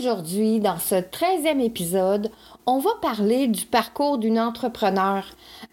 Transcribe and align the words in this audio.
Aujourd'hui, 0.00 0.60
dans 0.60 0.78
ce 0.78 0.94
13e 0.94 1.60
épisode, 1.60 2.30
on 2.64 2.78
va 2.78 2.88
parler 3.02 3.48
du 3.48 3.66
parcours 3.66 4.16
d'une 4.16 4.40
entrepreneur. 4.40 5.26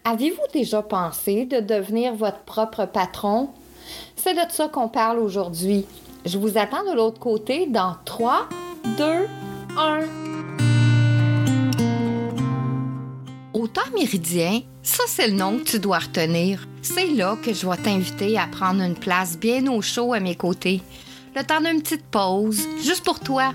Avez-vous 0.04 0.42
déjà 0.52 0.82
pensé 0.82 1.46
de 1.46 1.60
devenir 1.60 2.14
votre 2.14 2.40
propre 2.40 2.84
patron? 2.84 3.48
C'est 4.16 4.34
de 4.34 4.52
ça 4.52 4.68
qu'on 4.68 4.88
parle 4.88 5.18
aujourd'hui. 5.18 5.86
Je 6.26 6.36
vous 6.36 6.58
attends 6.58 6.84
de 6.90 6.94
l'autre 6.94 7.18
côté 7.18 7.68
dans 7.68 7.96
3, 8.04 8.50
2, 8.98 9.04
1. 9.78 10.00
Au 13.54 13.66
temps 13.66 13.80
méridien, 13.94 14.60
ça 14.82 15.04
c'est 15.06 15.28
le 15.28 15.36
nom 15.36 15.56
que 15.56 15.64
tu 15.64 15.78
dois 15.78 16.00
retenir. 16.00 16.68
C'est 16.82 17.08
là 17.08 17.34
que 17.42 17.54
je 17.54 17.66
vais 17.66 17.78
t'inviter 17.78 18.36
à 18.36 18.46
prendre 18.46 18.82
une 18.82 18.94
place 18.94 19.38
bien 19.38 19.66
au 19.72 19.80
chaud 19.80 20.12
à 20.12 20.20
mes 20.20 20.34
côtés. 20.34 20.82
Le 21.34 21.42
temps 21.44 21.62
d'une 21.62 21.80
petite 21.80 22.04
pause, 22.10 22.60
juste 22.82 23.04
pour 23.04 23.20
toi. 23.20 23.54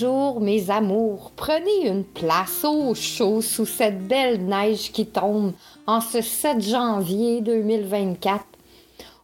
Bonjour 0.00 0.40
mes 0.40 0.70
amours, 0.70 1.32
prenez 1.34 1.88
une 1.88 2.04
place 2.04 2.64
au 2.64 2.94
chaud 2.94 3.42
sous 3.42 3.66
cette 3.66 4.06
belle 4.06 4.44
neige 4.44 4.92
qui 4.92 5.06
tombe 5.06 5.54
en 5.88 6.00
ce 6.00 6.20
7 6.20 6.60
janvier 6.60 7.40
2024. 7.40 8.44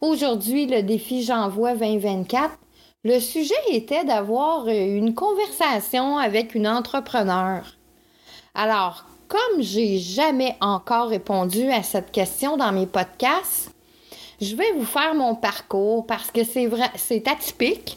Aujourd'hui, 0.00 0.66
le 0.66 0.82
défi 0.82 1.22
J'envoie 1.22 1.74
2024, 1.74 2.58
le 3.04 3.20
sujet 3.20 3.54
était 3.70 4.04
d'avoir 4.04 4.66
une 4.66 5.14
conversation 5.14 6.18
avec 6.18 6.56
une 6.56 6.66
entrepreneur. 6.66 7.62
Alors, 8.56 9.04
comme 9.28 9.62
j'ai 9.62 9.98
jamais 9.98 10.56
encore 10.60 11.08
répondu 11.08 11.70
à 11.70 11.84
cette 11.84 12.10
question 12.10 12.56
dans 12.56 12.72
mes 12.72 12.86
podcasts, 12.86 13.70
je 14.40 14.56
vais 14.56 14.72
vous 14.72 14.86
faire 14.86 15.14
mon 15.14 15.36
parcours 15.36 16.04
parce 16.04 16.32
que 16.32 16.42
c'est 16.42 16.66
vrai, 16.66 16.90
c'est 16.96 17.28
atypique. 17.28 17.96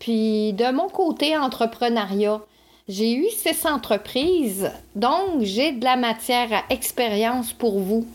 Puis 0.00 0.54
de 0.54 0.72
mon 0.72 0.88
côté 0.88 1.36
entrepreneuriat, 1.36 2.40
j'ai 2.88 3.12
eu 3.12 3.28
six 3.28 3.66
entreprises, 3.66 4.72
donc 4.96 5.42
j'ai 5.42 5.72
de 5.72 5.84
la 5.84 5.96
matière 5.96 6.48
à 6.52 6.72
expérience 6.72 7.52
pour 7.52 7.78
vous. 7.78 8.06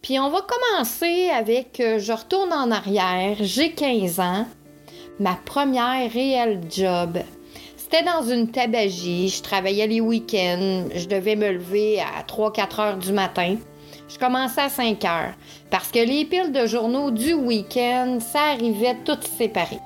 Puis 0.00 0.18
on 0.18 0.30
va 0.30 0.40
commencer 0.40 1.28
avec, 1.28 1.80
euh, 1.80 1.98
je 1.98 2.12
retourne 2.12 2.52
en 2.54 2.70
arrière, 2.70 3.36
j'ai 3.40 3.72
15 3.72 4.20
ans, 4.20 4.46
ma 5.20 5.34
première 5.34 6.10
réelle 6.10 6.62
job. 6.70 7.18
C'était 7.76 8.02
dans 8.02 8.22
une 8.22 8.50
tabagie, 8.50 9.28
je 9.28 9.42
travaillais 9.42 9.86
les 9.86 10.00
week-ends, 10.00 10.86
je 10.94 11.06
devais 11.06 11.36
me 11.36 11.52
lever 11.52 12.00
à 12.00 12.22
3-4 12.22 12.80
heures 12.80 12.96
du 12.96 13.12
matin. 13.12 13.56
Je 14.08 14.18
commençais 14.18 14.62
à 14.62 14.70
5 14.70 15.04
heures 15.04 15.34
parce 15.70 15.90
que 15.90 15.98
les 15.98 16.24
piles 16.24 16.52
de 16.52 16.66
journaux 16.66 17.10
du 17.10 17.34
week-end, 17.34 18.18
ça 18.20 18.52
arrivait 18.54 18.96
toutes 19.04 19.24
séparées 19.24 19.78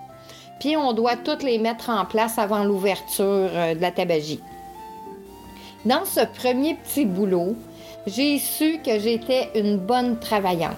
on 0.77 0.93
doit 0.93 1.17
toutes 1.17 1.43
les 1.43 1.59
mettre 1.59 1.91
en 1.91 2.05
place 2.05 2.39
avant 2.39 2.65
l'ouverture 2.65 3.51
euh, 3.53 3.75
de 3.75 3.81
la 3.81 3.91
tabagie. 3.91 4.41
Dans 5.85 6.05
ce 6.05 6.21
premier 6.21 6.75
petit 6.75 7.05
boulot, 7.05 7.55
j'ai 8.07 8.39
su 8.39 8.79
que 8.85 8.99
j'étais 8.99 9.51
une 9.55 9.77
bonne 9.77 10.19
travaillante. 10.19 10.77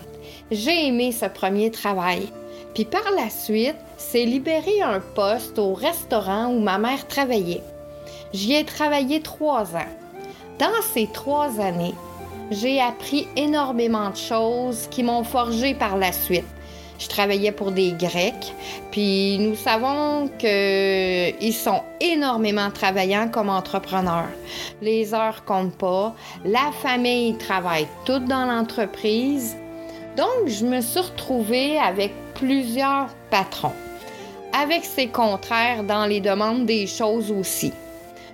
J'ai 0.51 0.89
aimé 0.89 1.13
ce 1.13 1.27
premier 1.27 1.71
travail. 1.71 2.29
Puis 2.75 2.85
par 2.85 3.11
la 3.17 3.31
suite, 3.31 3.77
c'est 3.97 4.25
libéré 4.25 4.83
un 4.83 5.01
poste 5.01 5.59
au 5.59 5.75
restaurant 5.75 6.49
où 6.49 6.61
ma 6.61 6.79
mère 6.79 7.07
travaillait. 7.07 7.63
J'y 8.33 8.55
ai 8.55 8.65
travaillé 8.65 9.21
trois 9.21 9.77
ans. 9.77 9.93
Dans 10.59 10.83
ces 10.93 11.07
trois 11.13 11.61
années, 11.61 11.95
j'ai 12.51 12.81
appris 12.81 13.27
énormément 13.37 14.11
de 14.11 14.17
choses 14.17 14.89
qui 14.91 15.03
m'ont 15.03 15.25
forgé 15.25 15.75
par 15.75 15.97
la 15.97 16.13
suite. 16.13 16.45
Je 16.99 17.09
travaillais 17.09 17.53
pour 17.53 17.73
des 17.73 17.93
Grecs, 17.93 18.55
puis 18.91 19.39
nous 19.39 19.55
savons 19.55 20.29
qu'ils 20.39 21.55
sont 21.55 21.83
énormément 22.01 22.71
travaillants 22.71 23.29
comme 23.29 23.51
entrepreneurs. 23.51 24.31
Les 24.81 25.13
heures 25.15 25.45
comptent 25.45 25.77
pas, 25.77 26.15
la 26.45 26.73
famille 26.83 27.37
travaille 27.37 27.87
toute 28.05 28.25
dans 28.25 28.47
l'entreprise. 28.47 29.57
Donc, 30.17 30.49
je 30.49 30.65
me 30.65 30.81
suis 30.81 31.01
retrouvée 31.01 31.79
avec 31.79 32.13
plusieurs 32.35 33.09
patrons, 33.31 33.75
avec 34.59 34.85
ses 34.85 35.09
contraires 35.09 35.85
dans 35.85 36.07
les 36.07 36.21
demandes 36.21 36.65
des 36.65 36.87
choses 36.87 37.31
aussi. 37.31 37.73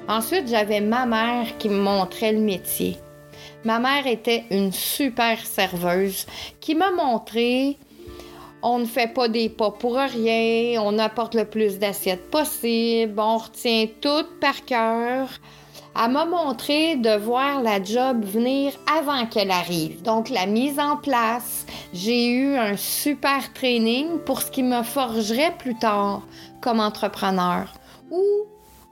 Ensuite, 0.09 0.49
j'avais 0.49 0.81
ma 0.81 1.07
mère 1.07 1.57
qui 1.59 1.69
me 1.69 1.81
montrait 1.81 2.33
le 2.33 2.41
métier. 2.41 2.99
Ma 3.65 3.79
mère 3.79 4.07
était 4.07 4.45
une 4.51 4.73
super 4.73 5.45
serveuse 5.47 6.27
qui 6.61 6.75
m'a 6.75 6.91
montré 6.91 7.79
on 8.63 8.79
ne 8.79 8.85
fait 8.85 9.13
pas 9.13 9.29
des 9.29 9.49
pas 9.49 9.71
pour 9.71 9.97
rien, 9.97 10.81
on 10.83 10.99
apporte 10.99 11.35
le 11.35 11.45
plus 11.45 11.79
d'assiettes 11.79 12.31
possible, 12.31 13.19
on 13.19 13.39
retient 13.39 13.87
tout 14.01 14.27
par 14.41 14.65
cœur. 14.65 15.29
Elle 15.95 16.13
m'a 16.13 16.25
montré 16.25 16.97
de 16.97 17.17
voir 17.17 17.61
la 17.63 17.83
job 17.83 18.25
venir 18.25 18.73
avant 18.99 19.27
qu'elle 19.27 19.51
arrive. 19.51 20.01
Donc 20.03 20.31
la 20.31 20.47
mise 20.47 20.79
en 20.79 20.97
place, 20.97 21.67
j'ai 21.93 22.29
eu 22.29 22.57
un 22.57 22.77
super 22.77 23.53
training 23.53 24.19
pour 24.25 24.41
ce 24.41 24.51
qui 24.51 24.63
me 24.63 24.83
forgerait 24.83 25.55
plus 25.59 25.77
tard 25.77 26.23
comme 26.63 26.81
entrepreneur, 26.81 27.67
où 28.11 28.25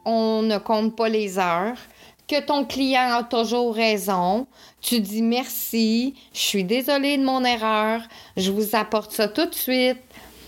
on 0.04 0.42
ne 0.42 0.58
compte 0.58 0.94
pas 0.94 1.08
les 1.08 1.38
heures, 1.38 1.78
que 2.30 2.40
ton 2.40 2.64
client 2.64 3.12
a 3.12 3.24
toujours 3.24 3.74
raison. 3.74 4.46
Tu 4.80 5.00
dis 5.00 5.20
merci, 5.20 6.14
je 6.32 6.38
suis 6.38 6.62
désolée 6.62 7.18
de 7.18 7.24
mon 7.24 7.44
erreur, 7.44 8.02
je 8.36 8.52
vous 8.52 8.76
apporte 8.76 9.10
ça 9.10 9.26
tout 9.26 9.46
de 9.46 9.54
suite. 9.54 9.98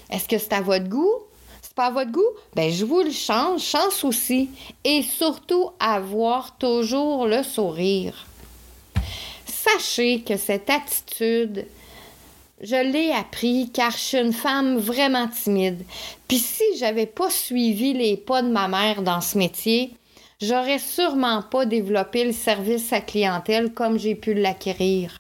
Est-ce 0.08 0.29
que 0.29 0.38
c'est 0.38 0.52
à 0.52 0.61
votre 0.61 0.88
goût? 0.88 1.17
C'est 1.61 1.75
pas 1.75 1.87
à 1.87 1.90
votre 1.90 2.12
goût? 2.12 2.20
Ben, 2.55 2.70
je 2.70 2.84
vous 2.84 3.00
le 3.00 3.11
change, 3.11 3.62
chance 3.62 4.05
aussi. 4.05 4.50
Et 4.84 5.02
surtout, 5.02 5.70
avoir 5.81 6.56
toujours 6.56 7.26
le 7.26 7.43
sourire. 7.43 8.26
Sachez 9.44 10.20
que 10.20 10.37
cette 10.37 10.70
attitude, 10.70 11.67
je 12.61 12.76
l'ai 12.76 13.11
appris 13.11 13.70
car 13.73 13.90
je 13.90 13.96
suis 13.96 14.19
une 14.19 14.32
femme 14.32 14.76
vraiment 14.76 15.26
timide. 15.26 15.82
Puis 16.29 16.38
si 16.38 16.62
j'avais 16.79 17.06
pas 17.06 17.31
suivi 17.31 17.93
les 17.93 18.17
pas 18.17 18.43
de 18.43 18.50
ma 18.50 18.69
mère 18.69 19.02
dans 19.02 19.20
ce 19.20 19.37
métier, 19.37 19.94
j'aurais 20.43 20.81
sûrement 20.81 21.43
pas 21.43 21.65
développé 21.65 22.25
le 22.25 22.33
service 22.33 22.93
à 22.93 23.00
clientèle 23.00 23.73
comme 23.73 23.99
j'ai 23.99 24.17
pu 24.17 24.35
l'acquérir. 24.35 25.19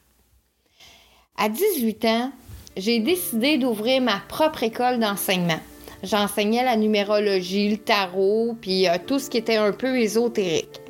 À 1.38 1.48
18 1.48 2.04
ans, 2.06 2.32
j'ai 2.76 2.98
décidé 2.98 3.56
d'ouvrir 3.56 4.02
ma 4.02 4.20
propre 4.28 4.64
école 4.64 4.98
d'enseignement. 4.98 5.60
J'enseignais 6.02 6.64
la 6.64 6.76
numérologie, 6.76 7.70
le 7.70 7.76
tarot, 7.76 8.56
puis 8.60 8.88
euh, 8.88 8.96
tout 9.06 9.20
ce 9.20 9.30
qui 9.30 9.38
était 9.38 9.56
un 9.56 9.72
peu 9.72 10.00
ésotérique. 10.00 10.80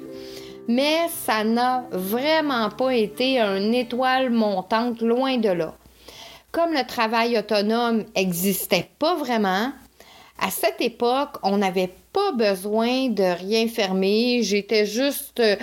Mais 0.69 1.09
ça 1.11 1.45
n'a 1.45 1.85
vraiment 1.91 2.71
pas 2.71 2.95
été 2.95 3.39
une 3.39 3.75
étoile 3.75 4.31
montante, 4.31 5.03
loin 5.03 5.37
de 5.37 5.51
là. 5.51 5.75
Comme 6.51 6.73
le 6.73 6.87
travail 6.87 7.37
autonome 7.39 8.05
n'existait 8.17 8.89
pas 8.99 9.17
vraiment, 9.17 9.73
à 10.39 10.51
cette 10.51 10.81
époque, 10.81 11.37
on 11.43 11.59
n'avait 11.59 11.91
pas 12.13 12.33
besoin 12.33 13.09
de 13.09 13.23
rien 13.23 13.69
fermer. 13.69 14.43
J'étais 14.43 14.87
juste, 14.87 15.41
euh, 15.41 15.57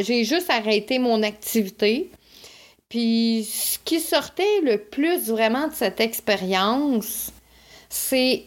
j'ai 0.00 0.24
juste 0.24 0.50
arrêté 0.50 0.98
mon 0.98 1.22
activité. 1.22 2.10
Puis 2.88 3.48
ce 3.50 3.78
qui 3.84 4.00
sortait 4.00 4.60
le 4.62 4.78
plus 4.78 5.28
vraiment 5.28 5.68
de 5.68 5.74
cette 5.74 6.00
expérience, 6.00 7.30
c'est 7.88 8.44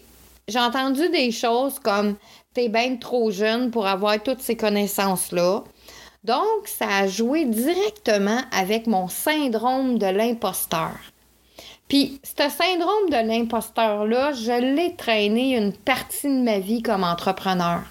j'ai 0.47 0.59
entendu 0.59 1.09
des 1.09 1.31
choses 1.31 1.77
comme 1.79 2.15
t'es 2.53 2.69
bien 2.69 2.95
trop 2.95 3.29
jeune 3.31 3.69
pour 3.69 3.85
avoir 3.85 4.21
toutes 4.23 4.41
ces 4.41 4.57
connaissances-là. 4.57 5.63
Donc, 6.23 6.67
ça 6.67 6.87
a 6.89 7.07
joué 7.07 7.45
directement 7.45 8.41
avec 8.51 8.87
mon 8.87 9.07
syndrome 9.07 9.97
de 9.97 10.07
l'imposteur. 10.07 10.97
Puis, 11.89 12.21
ce 12.23 12.49
syndrome 12.49 13.09
de 13.09 13.27
l'imposteur-là, 13.27 14.33
je 14.33 14.75
l'ai 14.75 14.95
traîné 14.95 15.57
une 15.57 15.73
partie 15.73 16.27
de 16.27 16.43
ma 16.43 16.59
vie 16.59 16.83
comme 16.83 17.03
entrepreneur. 17.03 17.81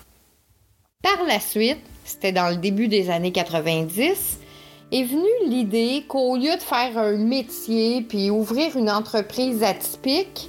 Par 1.02 1.24
la 1.26 1.40
suite, 1.40 1.80
c'était 2.04 2.32
dans 2.32 2.48
le 2.48 2.56
début 2.56 2.86
des 2.86 3.10
années 3.10 3.32
90, 3.32 4.38
est 4.92 5.02
venue 5.02 5.48
l'idée 5.48 6.04
qu'au 6.06 6.36
lieu 6.36 6.54
de 6.54 6.62
faire 6.62 6.96
un 6.96 7.16
métier 7.16 8.02
puis 8.02 8.30
ouvrir 8.30 8.76
une 8.76 8.88
entreprise 8.88 9.64
atypique, 9.64 10.48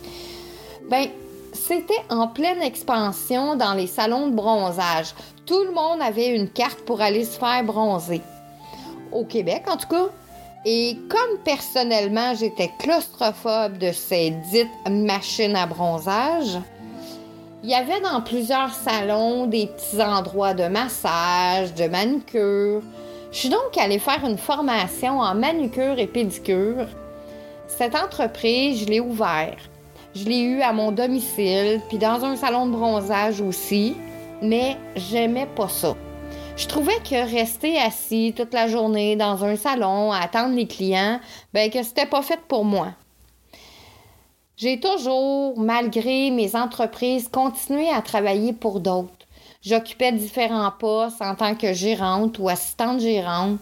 ben 0.89 1.07
c'était 1.53 2.01
en 2.09 2.27
pleine 2.27 2.61
expansion 2.61 3.55
dans 3.55 3.73
les 3.73 3.87
salons 3.87 4.27
de 4.27 4.35
bronzage. 4.35 5.13
Tout 5.47 5.63
le 5.63 5.71
monde 5.71 6.01
avait 6.01 6.35
une 6.35 6.49
carte 6.49 6.81
pour 6.81 7.01
aller 7.01 7.25
se 7.25 7.37
faire 7.37 7.63
bronzer. 7.63 8.21
Au 9.11 9.25
Québec, 9.25 9.63
en 9.67 9.77
tout 9.77 9.87
cas, 9.87 10.09
et 10.65 10.97
comme 11.09 11.39
personnellement, 11.45 12.33
j'étais 12.35 12.71
claustrophobe 12.79 13.77
de 13.77 13.91
ces 13.91 14.31
dites 14.51 14.67
machines 14.89 15.55
à 15.55 15.65
bronzage, 15.65 16.57
il 17.63 17.69
y 17.69 17.75
avait 17.75 18.01
dans 18.01 18.21
plusieurs 18.21 18.73
salons 18.73 19.45
des 19.45 19.67
petits 19.67 20.01
endroits 20.01 20.53
de 20.53 20.67
massage, 20.67 21.73
de 21.73 21.87
manucure. 21.87 22.81
Je 23.31 23.37
suis 23.37 23.49
donc 23.49 23.77
allée 23.77 23.99
faire 23.99 24.25
une 24.25 24.37
formation 24.37 25.19
en 25.19 25.35
manucure 25.35 25.99
et 25.99 26.07
pédicure. 26.07 26.87
Cette 27.67 27.95
entreprise, 27.95 28.81
je 28.81 28.85
l'ai 28.85 28.99
ouverte. 28.99 29.69
Je 30.15 30.25
l'ai 30.25 30.39
eue 30.39 30.61
à 30.61 30.73
mon 30.73 30.91
domicile, 30.91 31.81
puis 31.87 31.97
dans 31.97 32.25
un 32.25 32.35
salon 32.35 32.65
de 32.65 32.71
bronzage 32.71 33.41
aussi, 33.41 33.95
mais 34.41 34.75
j'aimais 34.95 35.47
pas 35.55 35.69
ça. 35.69 35.95
Je 36.59 36.67
trouvais 36.67 36.99
que 37.09 37.15
rester 37.15 37.79
assis 37.79 38.33
toute 38.35 38.53
la 38.53 38.67
journée 38.67 39.15
dans 39.15 39.45
un 39.45 39.55
salon 39.55 40.11
à 40.11 40.19
attendre 40.19 40.53
les 40.53 40.67
clients, 40.67 41.21
ben 41.53 41.71
que 41.71 41.81
c'était 41.83 42.05
pas 42.05 42.21
fait 42.21 42.41
pour 42.49 42.65
moi. 42.65 42.89
J'ai 44.57 44.77
toujours, 44.77 45.57
malgré 45.57 46.31
mes 46.31 46.57
entreprises, 46.57 47.29
continué 47.29 47.89
à 47.89 48.01
travailler 48.01 48.51
pour 48.51 48.81
d'autres. 48.81 49.25
J'occupais 49.61 50.11
différents 50.11 50.73
postes 50.77 51.21
en 51.21 51.33
tant 51.33 51.55
que 51.55 51.71
gérante 51.71 52.37
ou 52.39 52.49
assistante 52.49 52.99
gérante. 52.99 53.59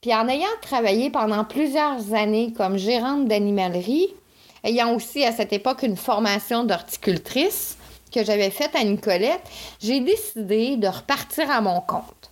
Puis 0.00 0.14
en 0.14 0.28
ayant 0.28 0.46
travaillé 0.60 1.10
pendant 1.10 1.42
plusieurs 1.42 2.14
années 2.14 2.52
comme 2.52 2.76
gérante 2.76 3.26
d'animalerie, 3.26 4.14
ayant 4.62 4.94
aussi 4.94 5.24
à 5.24 5.32
cette 5.32 5.52
époque 5.52 5.82
une 5.82 5.96
formation 5.96 6.62
d'horticultrice, 6.62 7.78
que 8.12 8.24
j'avais 8.24 8.50
faite 8.50 8.74
à 8.74 8.84
Nicolette, 8.84 9.42
j'ai 9.80 10.00
décidé 10.00 10.76
de 10.76 10.88
repartir 10.88 11.50
à 11.50 11.60
mon 11.60 11.80
compte. 11.80 12.30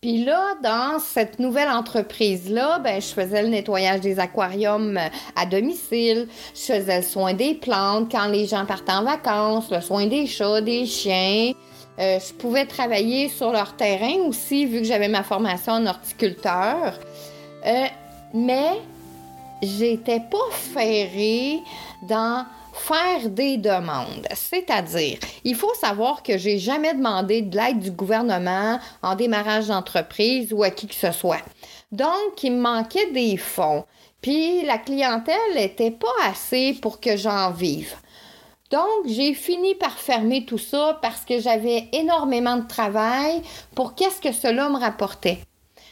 Puis 0.00 0.24
là, 0.24 0.54
dans 0.62 1.00
cette 1.00 1.40
nouvelle 1.40 1.68
entreprise-là, 1.68 2.78
ben, 2.78 3.00
je 3.00 3.08
faisais 3.08 3.42
le 3.42 3.48
nettoyage 3.48 4.00
des 4.00 4.20
aquariums 4.20 4.96
euh, 4.96 5.08
à 5.34 5.44
domicile, 5.44 6.28
je 6.54 6.72
faisais 6.72 6.98
le 6.98 7.02
soin 7.02 7.34
des 7.34 7.54
plantes 7.54 8.08
quand 8.12 8.28
les 8.28 8.46
gens 8.46 8.64
partaient 8.64 8.92
en 8.92 9.02
vacances, 9.02 9.72
le 9.72 9.80
soin 9.80 10.06
des 10.06 10.28
chats, 10.28 10.60
des 10.60 10.86
chiens. 10.86 11.50
Euh, 11.98 12.20
je 12.20 12.32
pouvais 12.32 12.64
travailler 12.64 13.28
sur 13.28 13.50
leur 13.50 13.74
terrain 13.74 14.14
aussi, 14.28 14.66
vu 14.66 14.82
que 14.82 14.86
j'avais 14.86 15.08
ma 15.08 15.24
formation 15.24 15.72
en 15.72 15.86
horticulteur. 15.86 16.94
Euh, 17.66 17.86
mais 18.32 18.80
j'étais 19.60 20.20
pas 20.20 20.48
ferrée 20.52 21.58
dans 22.02 22.46
faire 22.80 23.28
des 23.28 23.56
demandes. 23.56 24.26
C'est-à-dire, 24.34 25.18
il 25.44 25.54
faut 25.54 25.74
savoir 25.74 26.22
que 26.22 26.38
j'ai 26.38 26.58
jamais 26.58 26.94
demandé 26.94 27.42
de 27.42 27.56
l'aide 27.56 27.80
du 27.80 27.90
gouvernement 27.90 28.78
en 29.02 29.14
démarrage 29.14 29.68
d'entreprise 29.68 30.52
ou 30.52 30.62
à 30.62 30.70
qui 30.70 30.86
que 30.86 30.94
ce 30.94 31.12
soit. 31.12 31.42
Donc, 31.92 32.42
il 32.42 32.52
me 32.52 32.60
manquait 32.60 33.10
des 33.12 33.36
fonds. 33.36 33.84
Puis 34.20 34.62
la 34.64 34.78
clientèle 34.78 35.54
n'était 35.54 35.90
pas 35.90 36.08
assez 36.26 36.74
pour 36.80 37.00
que 37.00 37.16
j'en 37.16 37.50
vive. 37.50 37.94
Donc, 38.70 39.06
j'ai 39.06 39.32
fini 39.32 39.74
par 39.74 39.98
fermer 39.98 40.44
tout 40.44 40.58
ça 40.58 40.98
parce 41.00 41.24
que 41.24 41.40
j'avais 41.40 41.88
énormément 41.92 42.56
de 42.56 42.66
travail 42.66 43.40
pour 43.74 43.94
qu'est-ce 43.94 44.20
que 44.20 44.32
cela 44.32 44.68
me 44.68 44.78
rapportait. 44.78 45.38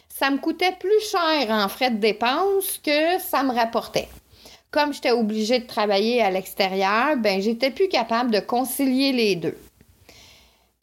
Ça 0.08 0.30
me 0.30 0.38
coûtait 0.38 0.76
plus 0.78 1.00
cher 1.10 1.50
en 1.50 1.68
frais 1.68 1.90
de 1.90 1.98
dépenses 1.98 2.78
que 2.82 3.18
ça 3.20 3.42
me 3.42 3.54
rapportait 3.54 4.08
comme 4.70 4.92
j'étais 4.92 5.12
obligée 5.12 5.60
de 5.60 5.66
travailler 5.66 6.22
à 6.22 6.30
l'extérieur, 6.30 7.16
ben 7.16 7.40
j'étais 7.40 7.70
plus 7.70 7.88
capable 7.88 8.30
de 8.30 8.40
concilier 8.40 9.12
les 9.12 9.36
deux. 9.36 9.56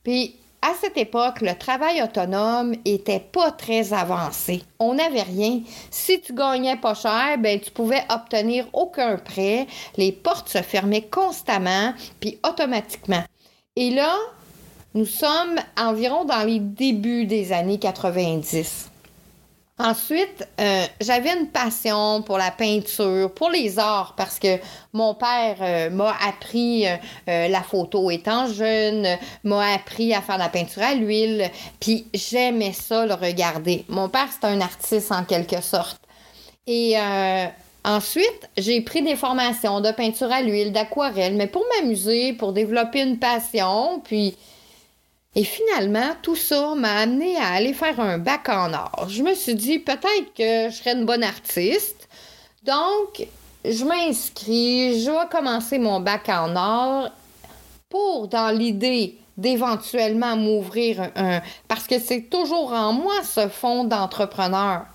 Puis 0.04 0.36
à 0.62 0.74
cette 0.80 0.98
époque, 0.98 1.42
le 1.42 1.56
travail 1.56 2.02
autonome 2.02 2.74
était 2.86 3.20
pas 3.20 3.52
très 3.52 3.92
avancé. 3.92 4.64
On 4.80 4.94
n'avait 4.94 5.24
rien. 5.24 5.60
Si 5.92 6.22
tu 6.22 6.34
gagnais 6.34 6.78
pas 6.78 6.94
cher, 6.94 7.38
ben 7.38 7.60
tu 7.60 7.70
pouvais 7.70 8.04
obtenir 8.10 8.66
aucun 8.72 9.18
prêt. 9.18 9.68
Les 9.98 10.14
portes 10.14 10.48
se 10.48 10.62
fermaient 10.62 11.02
constamment, 11.02 11.94
puis 12.22 12.40
automatiquement. 12.48 13.24
Et 13.76 13.90
là, 13.90 14.16
nous 14.94 15.06
sommes 15.06 15.60
environ 15.78 16.24
dans 16.24 16.48
les 16.48 16.60
débuts 16.60 17.26
des 17.26 17.52
années 17.52 17.80
90. 17.80 18.90
Ensuite, 19.80 20.48
euh, 20.62 20.86
j'avais 21.02 21.34
une 21.34 21.48
passion 21.48 22.22
pour 22.22 22.38
la 22.38 22.52
peinture, 22.52 23.34
pour 23.34 23.50
les 23.50 23.80
arts, 23.80 24.14
parce 24.16 24.38
que 24.38 24.60
mon 24.94 25.16
père 25.16 25.56
euh, 25.62 25.90
m'a 25.90 26.16
appris 26.28 26.86
euh, 26.86 27.48
la 27.48 27.64
photo 27.64 28.12
étant 28.12 28.46
jeune, 28.46 29.08
m'a 29.44 29.74
appris 29.74 30.14
à 30.14 30.22
faire 30.22 30.38
la 30.38 30.50
peinture 30.50 30.84
à 30.84 30.94
l'huile, 30.94 31.50
puis 31.80 32.06
j'aimais 32.14 32.72
ça 32.72 33.08
le 33.08 33.16
regarder. 33.16 33.84
Mon 33.90 34.10
père, 34.10 34.28
c'est 34.30 34.46
un 34.46 34.62
artiste 34.62 35.12
en 35.12 35.24
quelque 35.24 35.60
sorte. 35.60 36.00
Et 36.68 36.96
ensuite, 37.84 38.50
j'ai 38.58 38.80
pris 38.82 39.02
des 39.02 39.18
formations 39.18 39.82
de 39.82 39.92
peinture 39.92 40.32
à 40.32 40.42
l'huile, 40.42 40.72
d'aquarelle, 40.72 41.36
mais 41.36 41.48
pour 41.48 41.66
m'amuser, 41.76 42.34
pour 42.34 42.54
développer 42.54 43.02
une 43.02 43.20
passion, 43.20 44.00
puis 44.02 44.38
et 45.36 45.44
finalement, 45.44 46.12
tout 46.22 46.36
ça 46.36 46.76
m'a 46.76 46.98
amené 46.98 47.38
à 47.38 47.54
aller 47.54 47.74
faire 47.74 48.00
un 48.00 48.20
bac 48.20 48.50
en 48.50 48.72
art. 48.72 49.08
Je 49.10 49.24
me 49.24 49.34
suis 49.34 49.56
dit 49.56 49.80
peut-être 49.80 50.34
que 50.36 50.70
je 50.70 50.76
serais 50.76 50.94
une 50.94 51.06
bonne 51.06 51.24
artiste. 51.24 52.08
Donc, 52.64 53.28
je 53.66 53.84
m'inscris, 53.84 55.02
je 55.02 55.10
vais 55.10 55.30
commencer 55.32 55.80
mon 55.80 56.00
bac 56.00 56.30
en 56.30 56.56
art 56.56 57.12
pour, 57.90 58.28
dans 58.28 58.56
l'idée 58.56 59.18
d'éventuellement 59.36 60.36
m'ouvrir 60.36 61.10
un, 61.16 61.42
Parce 61.68 61.88
que 61.88 62.00
c'est 62.00 62.30
toujours 62.30 62.72
en 62.72 62.94
moi 62.94 63.24
ce 63.24 63.48
fond 63.48 63.86
d'entrepreneur. 63.86 64.86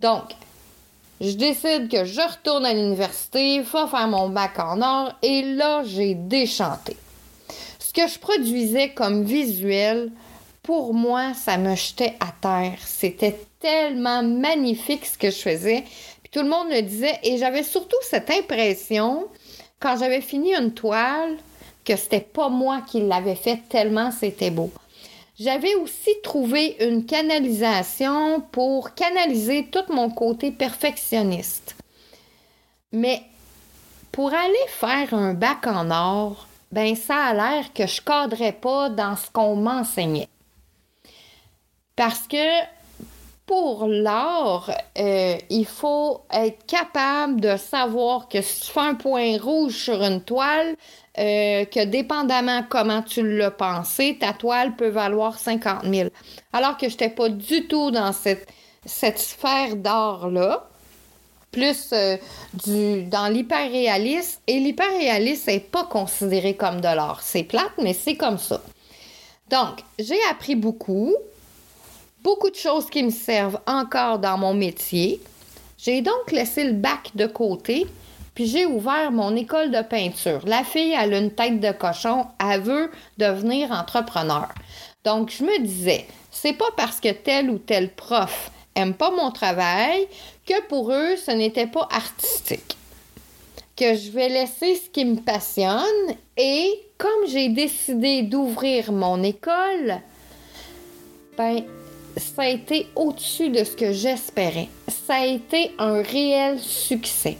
Donc, 0.00 0.24
je 1.22 1.32
décide 1.32 1.88
que 1.88 2.04
je 2.04 2.20
retourne 2.20 2.66
à 2.66 2.74
l'université, 2.74 3.60
vais 3.60 3.64
faire 3.64 4.08
mon 4.08 4.28
bac 4.28 4.58
en 4.58 4.82
art 4.82 5.16
et 5.22 5.42
là, 5.54 5.82
j'ai 5.84 6.14
déchanté 6.14 6.98
que 7.94 8.06
je 8.08 8.18
produisais 8.18 8.90
comme 8.90 9.24
visuel, 9.24 10.10
pour 10.62 10.94
moi, 10.94 11.34
ça 11.34 11.56
me 11.58 11.76
jetait 11.76 12.14
à 12.20 12.32
terre. 12.40 12.78
C'était 12.84 13.38
tellement 13.60 14.22
magnifique 14.22 15.06
ce 15.06 15.16
que 15.16 15.30
je 15.30 15.36
faisais. 15.36 15.84
Puis 16.22 16.30
tout 16.32 16.42
le 16.42 16.48
monde 16.48 16.70
le 16.70 16.82
disait. 16.82 17.18
Et 17.22 17.38
j'avais 17.38 17.62
surtout 17.62 17.96
cette 18.02 18.30
impression, 18.30 19.28
quand 19.78 19.96
j'avais 19.98 20.22
fini 20.22 20.54
une 20.54 20.72
toile, 20.72 21.36
que 21.84 21.96
c'était 21.96 22.20
pas 22.20 22.48
moi 22.48 22.80
qui 22.80 23.00
l'avais 23.00 23.34
fait 23.34 23.60
tellement 23.68 24.10
c'était 24.10 24.50
beau. 24.50 24.70
J'avais 25.38 25.74
aussi 25.74 26.10
trouvé 26.22 26.76
une 26.80 27.04
canalisation 27.04 28.40
pour 28.52 28.94
canaliser 28.94 29.66
tout 29.70 29.92
mon 29.92 30.08
côté 30.08 30.50
perfectionniste. 30.50 31.76
Mais 32.92 33.22
pour 34.12 34.32
aller 34.32 34.54
faire 34.68 35.12
un 35.12 35.34
bac 35.34 35.66
en 35.66 35.90
or, 35.90 36.46
ben 36.72 36.94
ça 36.96 37.16
a 37.16 37.34
l'air 37.34 37.72
que 37.72 37.86
je 37.86 38.00
cadrais 38.00 38.52
pas 38.52 38.88
dans 38.90 39.16
ce 39.16 39.30
qu'on 39.30 39.56
m'enseignait. 39.56 40.28
Parce 41.96 42.26
que 42.26 42.64
pour 43.46 43.86
l'art, 43.86 44.70
euh, 44.98 45.36
il 45.50 45.66
faut 45.66 46.22
être 46.32 46.64
capable 46.66 47.40
de 47.40 47.56
savoir 47.56 48.28
que 48.28 48.40
si 48.40 48.62
tu 48.62 48.72
fais 48.72 48.80
un 48.80 48.94
point 48.94 49.38
rouge 49.38 49.76
sur 49.76 50.02
une 50.02 50.22
toile, 50.22 50.76
euh, 51.18 51.64
que 51.66 51.84
dépendamment 51.84 52.64
comment 52.68 53.02
tu 53.02 53.36
l'as 53.36 53.50
pensé, 53.50 54.16
ta 54.18 54.32
toile 54.32 54.74
peut 54.76 54.88
valoir 54.88 55.38
50 55.38 55.84
000. 55.84 56.08
Alors 56.52 56.76
que 56.78 56.88
je 56.88 56.94
n'étais 56.94 57.10
pas 57.10 57.28
du 57.28 57.68
tout 57.68 57.90
dans 57.90 58.12
cette, 58.12 58.48
cette 58.86 59.18
sphère 59.18 59.76
d'art-là, 59.76 60.68
plus 61.54 61.90
euh, 61.92 62.16
du, 62.64 63.04
dans 63.04 63.28
l'hyperréalisme. 63.28 64.40
Et 64.46 64.58
l'hyperréalisme 64.58 65.50
n'est 65.50 65.60
pas 65.60 65.84
considéré 65.84 66.54
comme 66.54 66.80
de 66.80 66.88
l'art. 66.88 67.20
C'est 67.22 67.44
plate, 67.44 67.72
mais 67.82 67.94
c'est 67.94 68.16
comme 68.16 68.38
ça. 68.38 68.60
Donc, 69.50 69.80
j'ai 69.98 70.18
appris 70.30 70.56
beaucoup 70.56 71.14
beaucoup 72.24 72.48
de 72.50 72.56
choses 72.56 72.88
qui 72.88 73.02
me 73.02 73.10
servent 73.10 73.60
encore 73.66 74.18
dans 74.18 74.38
mon 74.38 74.54
métier. 74.54 75.20
J'ai 75.78 76.00
donc 76.00 76.32
laissé 76.32 76.64
le 76.64 76.72
bac 76.72 77.10
de 77.14 77.26
côté, 77.26 77.86
puis 78.34 78.46
j'ai 78.46 78.64
ouvert 78.64 79.12
mon 79.12 79.36
école 79.36 79.70
de 79.70 79.82
peinture. 79.82 80.40
La 80.46 80.64
fille, 80.64 80.94
a 80.94 81.06
une 81.06 81.30
tête 81.30 81.60
de 81.60 81.70
cochon, 81.70 82.26
elle 82.40 82.62
veut 82.62 82.90
devenir 83.18 83.70
entrepreneur. 83.70 84.48
Donc, 85.04 85.30
je 85.30 85.44
me 85.44 85.62
disais, 85.62 86.06
c'est 86.30 86.54
pas 86.54 86.70
parce 86.78 86.98
que 86.98 87.12
tel 87.12 87.50
ou 87.50 87.58
tel 87.58 87.90
prof 87.90 88.50
aime 88.74 88.94
pas 88.94 89.10
mon 89.10 89.30
travail 89.30 90.06
que 90.46 90.62
pour 90.68 90.92
eux, 90.92 91.16
ce 91.16 91.30
n'était 91.30 91.66
pas 91.66 91.88
artistique. 91.90 92.76
Que 93.76 93.94
je 93.94 94.10
vais 94.10 94.28
laisser 94.28 94.76
ce 94.76 94.90
qui 94.90 95.04
me 95.04 95.16
passionne 95.16 96.14
et 96.36 96.80
comme 96.98 97.28
j'ai 97.28 97.48
décidé 97.48 98.22
d'ouvrir 98.22 98.92
mon 98.92 99.22
école, 99.22 100.00
ben, 101.36 101.64
ça 102.16 102.42
a 102.42 102.48
été 102.48 102.86
au-dessus 102.94 103.50
de 103.50 103.64
ce 103.64 103.76
que 103.76 103.92
j'espérais. 103.92 104.68
Ça 104.88 105.14
a 105.14 105.26
été 105.26 105.72
un 105.78 106.02
réel 106.02 106.60
succès. 106.60 107.38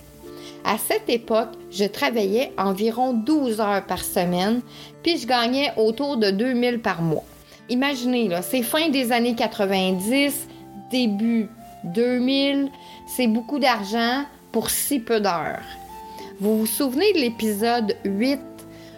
À 0.65 0.79
cette 0.79 1.09
époque, 1.09 1.51
je 1.71 1.85
travaillais 1.85 2.53
environ 2.57 3.13
12 3.13 3.61
heures 3.61 3.87
par 3.87 4.03
semaine, 4.03 4.63
puis 5.03 5.19
je 5.19 5.27
gagnais 5.27 5.73
autour 5.77 6.17
de 6.17 6.31
2000 6.31 6.81
par 6.81 7.03
mois. 7.03 7.25
Imaginez, 7.69 8.29
là, 8.29 8.43
c'est 8.43 8.63
fin 8.63 8.89
des 8.89 9.13
années 9.13 9.35
90, 9.35 10.49
début 10.91 11.49
2000, 11.85 12.71
c'est 13.07 13.27
beaucoup 13.27 13.59
d'argent 13.59 14.25
pour 14.53 14.71
si 14.71 15.01
peu 15.01 15.21
d'heures. 15.21 15.63
Vous 16.41 16.59
vous 16.59 16.67
souvenez 16.67 17.13
de 17.13 17.19
l'épisode 17.19 17.97
8 18.05 18.41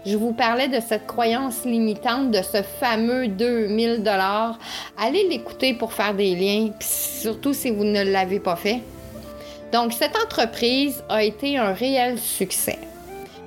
je 0.06 0.16
vous 0.16 0.32
parlais 0.32 0.68
de 0.68 0.78
cette 0.78 1.08
croyance 1.08 1.64
limitante, 1.64 2.30
de 2.30 2.40
ce 2.40 2.62
fameux 2.62 3.26
2000 3.26 4.04
dollars. 4.04 4.56
Allez 4.96 5.28
l'écouter 5.28 5.74
pour 5.74 5.92
faire 5.92 6.14
des 6.14 6.36
liens, 6.36 6.70
surtout 6.78 7.52
si 7.52 7.72
vous 7.72 7.82
ne 7.82 8.04
l'avez 8.04 8.38
pas 8.38 8.54
fait. 8.54 8.82
Donc, 9.72 9.92
cette 9.92 10.14
entreprise 10.16 11.02
a 11.08 11.24
été 11.24 11.58
un 11.58 11.72
réel 11.72 12.20
succès. 12.20 12.78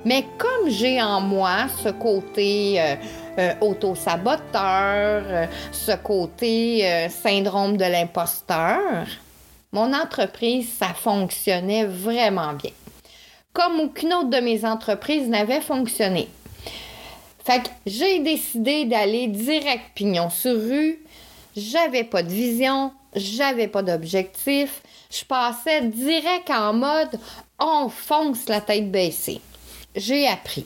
Mais 0.04 0.26
comme 0.38 0.70
j'ai 0.70 1.02
en 1.02 1.22
moi 1.22 1.68
ce 1.82 1.90
côté 1.90 2.76
euh, 2.82 2.96
euh, 3.38 3.54
auto-saboteur, 3.62 5.24
euh, 5.26 5.46
ce 5.72 5.96
côté 5.98 7.08
syndrome 7.10 7.78
de 7.78 7.86
l'imposteur, 7.86 9.06
mon 9.72 9.94
entreprise, 9.94 10.68
ça 10.80 10.94
fonctionnait 10.96 11.86
vraiment 11.86 12.54
bien. 12.54 12.72
Comme 13.54 13.80
aucune 13.80 14.14
autre 14.14 14.30
de 14.30 14.40
mes 14.40 14.66
entreprises 14.66 15.28
n'avait 15.28 15.62
fonctionné. 15.62 16.28
Fait 17.46 17.64
que 17.64 17.70
j'ai 17.86 18.20
décidé 18.20 18.86
d'aller 18.86 19.28
direct 19.28 19.84
pignon 19.96 20.30
sur 20.30 20.56
rue. 20.56 21.00
J'avais 21.56 22.04
pas 22.04 22.24
de 22.24 22.30
vision, 22.30 22.92
j'avais 23.16 23.68
pas 23.68 23.82
d'objectif. 23.82 24.82
Je 25.12 25.26
passais 25.26 25.82
direct 25.82 26.50
en 26.50 26.74
mode 26.74 27.20
on 27.60 27.90
fonce 27.90 28.48
la 28.48 28.62
tête 28.62 28.92
baissée. 28.92 29.42
J'ai 29.96 30.28
appris. 30.28 30.66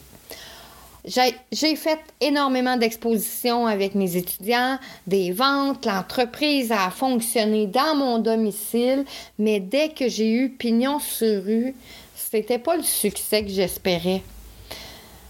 J'ai 1.05 1.75
fait 1.75 1.99
énormément 2.21 2.77
d'expositions 2.77 3.67
avec 3.67 3.93
mes 3.93 4.15
étudiants, 4.15 4.79
des 5.05 5.33
ventes, 5.33 5.85
l'entreprise 5.85 6.71
a 6.71 6.89
fonctionné 6.91 7.67
dans 7.67 7.95
mon 7.95 8.19
domicile, 8.19 9.03
mais 9.37 9.59
dès 9.59 9.89
que 9.89 10.07
j'ai 10.07 10.31
eu 10.31 10.49
pignon 10.49 10.99
sur 10.99 11.43
rue, 11.43 11.75
c'était 12.15 12.57
pas 12.57 12.77
le 12.77 12.83
succès 12.83 13.43
que 13.43 13.49
j'espérais. 13.49 14.21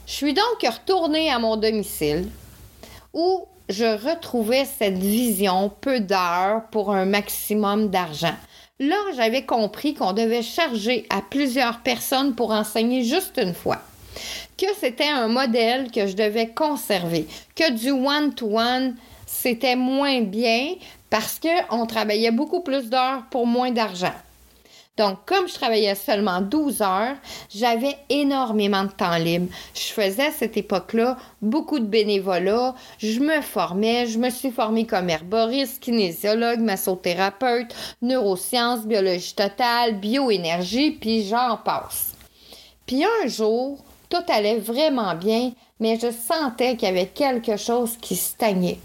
Je 0.05 0.11
suis 0.11 0.33
donc 0.33 0.61
retournée 0.61 1.31
à 1.31 1.39
mon 1.39 1.57
domicile 1.57 2.29
où 3.11 3.47
je 3.67 4.09
retrouvais 4.09 4.65
cette 4.65 4.97
vision 4.97 5.71
peu 5.81 6.01
d'heures 6.01 6.63
pour 6.71 6.93
un 6.93 7.05
maximum 7.05 7.89
d'argent. 7.89 8.35
Là, 8.79 8.97
j'avais 9.15 9.45
compris 9.45 9.95
qu'on 9.95 10.13
devait 10.13 10.43
charger 10.43 11.07
à 11.09 11.21
plusieurs 11.21 11.79
personnes 11.79 12.35
pour 12.35 12.51
enseigner 12.51 13.03
juste 13.03 13.39
une 13.41 13.53
fois. 13.55 13.81
Que 14.57 14.67
c'était 14.79 15.09
un 15.09 15.27
modèle 15.27 15.91
que 15.91 16.07
je 16.07 16.15
devais 16.15 16.47
conserver. 16.47 17.27
Que 17.55 17.71
du 17.71 17.91
one-to-one, 17.91 18.95
c'était 19.25 19.75
moins 19.75 20.21
bien 20.21 20.75
parce 21.09 21.39
qu'on 21.39 21.85
travaillait 21.85 22.31
beaucoup 22.31 22.61
plus 22.61 22.89
d'heures 22.89 23.23
pour 23.29 23.45
moins 23.45 23.71
d'argent. 23.71 24.13
Donc, 24.95 25.25
comme 25.25 25.47
je 25.47 25.55
travaillais 25.55 25.95
seulement 25.95 26.39
12 26.39 26.83
heures, 26.83 27.15
j'avais 27.49 27.97
énormément 28.09 28.83
de 28.83 28.91
temps 28.91 29.17
libre. 29.17 29.51
Je 29.73 29.91
faisais 29.91 30.27
à 30.27 30.31
cette 30.31 30.55
époque-là 30.55 31.17
beaucoup 31.41 31.79
de 31.79 31.85
bénévolat. 31.85 32.75
Je 32.99 33.19
me 33.19 33.41
formais. 33.41 34.05
Je 34.05 34.19
me 34.19 34.29
suis 34.29 34.51
formée 34.51 34.85
comme 34.85 35.09
herboriste, 35.09 35.81
kinésiologue, 35.81 36.59
massothérapeute, 36.59 37.73
neurosciences, 38.03 38.85
biologie 38.85 39.33
totale, 39.33 39.99
bioénergie, 39.99 40.91
puis 40.91 41.25
j'en 41.25 41.57
passe. 41.57 42.13
Puis 42.85 43.03
un 43.03 43.27
jour, 43.27 43.83
tout 44.13 44.31
allait 44.31 44.59
vraiment 44.59 45.15
bien, 45.15 45.53
mais 45.79 45.97
je 45.99 46.11
sentais 46.11 46.75
qu'il 46.75 46.87
y 46.87 46.91
avait 46.91 47.07
quelque 47.07 47.57
chose 47.57 47.97
qui 47.99 48.15
stagnait. 48.15 48.77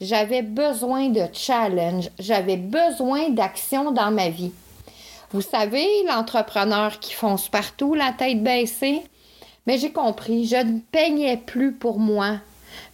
J'avais 0.00 0.42
besoin 0.42 1.08
de 1.08 1.22
challenge, 1.32 2.10
j'avais 2.20 2.56
besoin 2.56 3.30
d'action 3.30 3.90
dans 3.90 4.12
ma 4.12 4.28
vie. 4.28 4.52
Vous 5.32 5.40
savez, 5.40 5.88
l'entrepreneur 6.06 7.00
qui 7.00 7.12
fonce 7.12 7.48
partout, 7.48 7.94
la 7.94 8.12
tête 8.12 8.40
baissée? 8.40 9.02
Mais 9.66 9.78
j'ai 9.78 9.90
compris, 9.90 10.46
je 10.46 10.56
ne 10.56 10.78
peignais 10.92 11.38
plus 11.38 11.72
pour 11.72 11.98
moi 11.98 12.36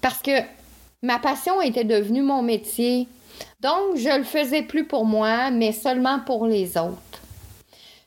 parce 0.01 0.23
que 0.23 0.41
ma 1.03 1.19
passion 1.19 1.61
était 1.61 1.85
devenue 1.85 2.23
mon 2.23 2.41
métier. 2.41 3.07
Donc, 3.61 3.97
je 3.97 4.17
le 4.17 4.25
faisais 4.25 4.63
plus 4.63 4.87
pour 4.87 5.05
moi, 5.05 5.51
mais 5.51 5.73
seulement 5.73 6.21
pour 6.21 6.47
les 6.47 6.79
autres. 6.79 6.97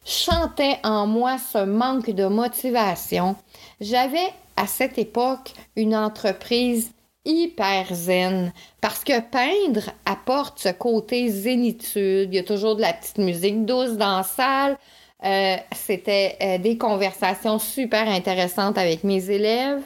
Je 0.07 0.13
chantais 0.13 0.79
en 0.85 1.05
moi 1.05 1.37
ce 1.37 1.65
manque 1.65 2.11
de 2.11 2.27
motivation. 2.27 3.35
J'avais 3.81 4.33
à 4.55 4.65
cette 4.65 4.97
époque 4.97 5.51
une 5.75 5.93
entreprise 5.93 6.91
hyper 7.25 7.93
zen 7.93 8.53
parce 8.79 9.03
que 9.03 9.19
peindre 9.19 9.91
apporte 10.05 10.59
ce 10.59 10.69
côté 10.69 11.27
zénitude. 11.27 12.29
Il 12.31 12.35
y 12.35 12.39
a 12.39 12.43
toujours 12.43 12.77
de 12.77 12.81
la 12.81 12.93
petite 12.93 13.17
musique 13.17 13.65
douce 13.65 13.97
dans 13.97 14.17
la 14.17 14.23
salle. 14.23 14.77
Euh, 15.25 15.57
c'était 15.75 16.37
euh, 16.41 16.57
des 16.57 16.77
conversations 16.77 17.59
super 17.59 18.07
intéressantes 18.07 18.77
avec 18.77 19.03
mes 19.03 19.29
élèves. 19.29 19.81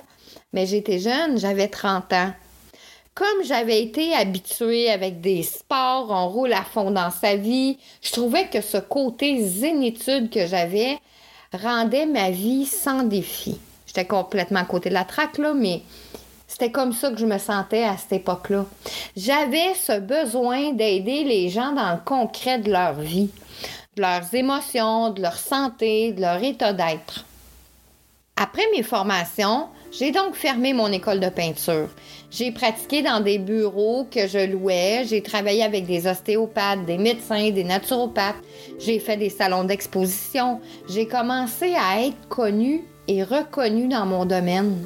Mais 0.54 0.68
j'étais 0.68 1.00
jeune, 1.00 1.40
j'avais 1.40 1.68
30 1.68 2.14
ans. 2.14 2.32
Comme 3.14 3.44
j'avais 3.44 3.82
été 3.82 4.14
habituée 4.14 4.90
avec 4.90 5.20
des 5.20 5.44
sports, 5.44 6.08
on 6.10 6.30
roule 6.30 6.54
à 6.54 6.64
fond 6.64 6.92
dans 6.92 7.12
sa 7.12 7.36
vie, 7.36 7.78
je 8.02 8.12
trouvais 8.12 8.48
que 8.48 8.62
ce 8.62 8.78
côté 8.78 9.44
zénitude 9.44 10.30
que 10.30 10.48
j'avais 10.48 10.98
rendait 11.52 12.06
ma 12.06 12.32
vie 12.32 12.66
sans 12.66 13.04
défi. 13.04 13.60
J'étais 13.86 14.06
complètement 14.06 14.62
à 14.62 14.66
côté 14.66 14.88
de 14.88 14.94
la 14.94 15.04
traque, 15.04 15.38
là, 15.40 15.54
mais 15.54 15.82
c'était 16.48 16.72
comme 16.72 16.94
ça 16.94 17.12
que 17.12 17.18
je 17.18 17.26
me 17.26 17.38
sentais 17.38 17.84
à 17.84 17.98
cette 17.98 18.14
époque-là. 18.14 18.66
J'avais 19.18 19.74
ce 19.74 20.00
besoin 20.00 20.72
d'aider 20.72 21.26
les 21.26 21.50
gens 21.50 21.74
dans 21.74 21.92
le 21.92 22.00
concret 22.06 22.60
de 22.60 22.72
leur 22.72 22.94
vie, 22.94 23.30
de 23.98 24.04
leurs 24.04 24.34
émotions, 24.34 25.10
de 25.10 25.22
leur 25.22 25.38
santé, 25.38 26.14
de 26.14 26.22
leur 26.22 26.42
état 26.42 26.72
d'être. 26.72 27.26
Après 28.38 28.64
mes 28.74 28.84
formations, 28.84 29.68
j'ai 29.92 30.12
donc 30.12 30.36
fermé 30.36 30.72
mon 30.72 30.92
école 30.92 31.20
de 31.20 31.30
peinture. 31.30 31.90
J'ai 32.32 32.54
pratiqué 32.54 33.02
dans 33.02 33.20
des 33.20 33.40
bureaux 33.40 34.08
que 34.10 34.26
je 34.26 34.50
louais, 34.50 35.04
j'ai 35.06 35.22
travaillé 35.22 35.64
avec 35.64 35.86
des 35.86 36.08
ostéopathes, 36.08 36.86
des 36.86 36.98
médecins, 36.98 37.52
des 37.52 37.66
naturopathes, 37.66 38.38
j'ai 38.80 39.00
fait 39.00 39.18
des 39.18 39.30
salons 39.30 39.66
d'exposition, 39.66 40.62
j'ai 40.88 41.08
commencé 41.08 41.76
à 41.76 42.02
être 42.06 42.30
connue 42.30 42.86
et 43.10 43.22
reconnue 43.24 43.90
dans 43.90 44.06
mon 44.06 44.26
domaine. 44.26 44.78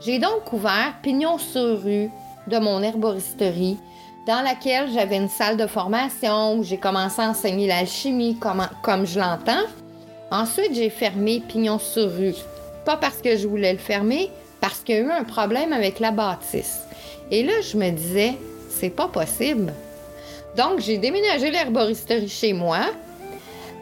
J'ai 0.00 0.18
donc 0.18 0.50
ouvert 0.50 0.94
Pignon 1.02 1.36
sur 1.36 1.82
rue 1.82 2.08
de 2.46 2.58
mon 2.58 2.82
herboristerie, 2.82 3.76
dans 4.26 4.40
laquelle 4.40 4.90
j'avais 4.90 5.18
une 5.18 5.28
salle 5.28 5.58
de 5.58 5.66
formation 5.66 6.54
où 6.54 6.64
j'ai 6.64 6.78
commencé 6.78 7.20
à 7.20 7.28
enseigner 7.28 7.66
l'alchimie 7.66 8.38
comme, 8.38 8.66
comme 8.82 9.06
je 9.06 9.20
l'entends. 9.20 9.66
Ensuite, 10.30 10.74
j'ai 10.74 10.88
fermé 10.88 11.42
Pignon 11.46 11.78
sur 11.78 12.10
rue. 12.10 12.34
Pas 12.86 12.96
parce 12.96 13.18
que 13.18 13.36
je 13.36 13.46
voulais 13.46 13.72
le 13.72 13.78
fermer, 13.78 14.30
parce 14.60 14.80
qu'il 14.80 14.96
y 14.96 14.98
a 14.98 15.02
eu 15.02 15.10
un 15.10 15.24
problème 15.24 15.72
avec 15.72 16.00
la 16.00 16.10
bâtisse. 16.10 16.80
Et 17.30 17.42
là, 17.42 17.60
je 17.60 17.76
me 17.76 17.90
disais, 17.90 18.34
c'est 18.68 18.90
pas 18.90 19.08
possible. 19.08 19.72
Donc, 20.56 20.80
j'ai 20.80 20.98
déménagé 20.98 21.50
l'herboristerie 21.50 22.28
chez 22.28 22.52
moi. 22.52 22.80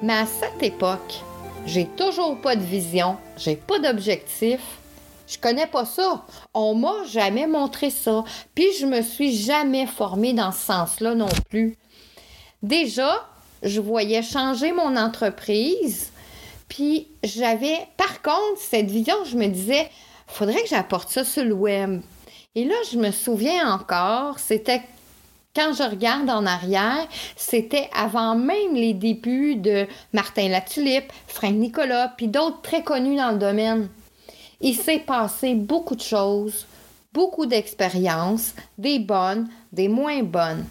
Mais 0.02 0.14
à 0.14 0.26
cette 0.26 0.62
époque, 0.62 1.20
j'ai 1.66 1.86
toujours 1.86 2.40
pas 2.40 2.54
de 2.54 2.62
vision, 2.62 3.16
j'ai 3.36 3.56
pas 3.56 3.78
d'objectif. 3.78 4.60
Je 5.26 5.38
connais 5.38 5.66
pas 5.66 5.84
ça. 5.84 6.24
On 6.54 6.74
m'a 6.74 7.04
jamais 7.10 7.46
montré 7.46 7.90
ça. 7.90 8.24
Puis 8.54 8.66
je 8.78 8.86
me 8.86 9.02
suis 9.02 9.36
jamais 9.36 9.86
formée 9.86 10.32
dans 10.32 10.52
ce 10.52 10.66
sens-là 10.66 11.14
non 11.14 11.28
plus. 11.50 11.76
Déjà, 12.62 13.26
je 13.62 13.80
voyais 13.80 14.22
changer 14.22 14.72
mon 14.72 14.96
entreprise. 14.96 16.12
Puis 16.68 17.08
j'avais, 17.24 17.88
par 17.96 18.22
contre, 18.22 18.60
cette 18.60 18.90
vision, 18.90 19.16
je 19.24 19.36
me 19.36 19.46
disais, 19.46 19.88
faudrait 20.26 20.62
que 20.62 20.68
j'apporte 20.68 21.10
ça 21.10 21.24
sur 21.24 21.44
le 21.44 21.54
web. 21.54 22.00
Et 22.54 22.64
là, 22.64 22.74
je 22.90 22.98
me 22.98 23.10
souviens 23.10 23.72
encore, 23.72 24.38
c'était 24.38 24.82
quand 25.54 25.72
je 25.72 25.82
regarde 25.82 26.28
en 26.28 26.44
arrière, 26.44 27.08
c'était 27.34 27.88
avant 27.94 28.34
même 28.34 28.74
les 28.74 28.92
débuts 28.92 29.56
de 29.56 29.86
Martin 30.12 30.48
Latulippe, 30.48 31.12
Frank 31.26 31.54
Nicolas, 31.54 32.12
puis 32.16 32.28
d'autres 32.28 32.60
très 32.60 32.82
connus 32.82 33.16
dans 33.16 33.30
le 33.30 33.38
domaine. 33.38 33.88
Il 34.60 34.74
s'est 34.74 34.98
passé 34.98 35.54
beaucoup 35.54 35.96
de 35.96 36.02
choses, 36.02 36.66
beaucoup 37.12 37.46
d'expériences, 37.46 38.54
des 38.76 38.98
bonnes, 38.98 39.48
des 39.72 39.88
moins 39.88 40.22
bonnes. 40.22 40.66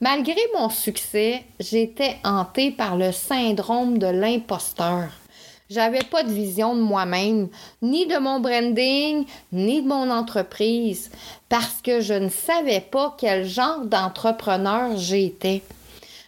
Malgré 0.00 0.40
mon 0.54 0.68
succès, 0.68 1.44
j'étais 1.60 2.16
hantée 2.24 2.72
par 2.72 2.96
le 2.96 3.12
syndrome 3.12 3.98
de 3.98 4.08
l'imposteur. 4.08 5.08
J'avais 5.72 6.02
pas 6.02 6.22
de 6.22 6.30
vision 6.30 6.76
de 6.76 6.82
moi-même, 6.82 7.48
ni 7.80 8.06
de 8.06 8.18
mon 8.18 8.40
branding, 8.40 9.24
ni 9.52 9.80
de 9.80 9.88
mon 9.88 10.10
entreprise, 10.10 11.10
parce 11.48 11.80
que 11.82 12.02
je 12.02 12.12
ne 12.12 12.28
savais 12.28 12.82
pas 12.82 13.16
quel 13.16 13.46
genre 13.46 13.86
d'entrepreneur 13.86 14.98
j'étais. 14.98 15.62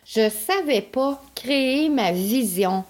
Je 0.06 0.30
savais 0.30 0.80
pas 0.80 1.20
créer 1.34 1.90
ma 1.90 2.12
vision. 2.12 2.84